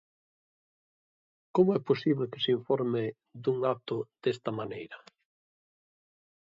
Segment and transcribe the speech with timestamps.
[1.55, 3.03] Como é posíbel que se informe
[3.43, 4.97] dun acto desta maneira?